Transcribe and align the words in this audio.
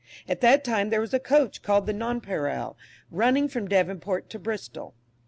At 0.27 0.41
that 0.41 0.63
time 0.63 0.89
there 0.89 0.99
was 0.99 1.13
a 1.13 1.19
coach 1.19 1.61
called 1.61 1.85
the 1.85 1.93
"Nonpareil," 1.93 2.75
running 3.11 3.47
from 3.47 3.67
Devonport 3.67 4.31
to 4.31 4.39
Bristol. 4.39 4.95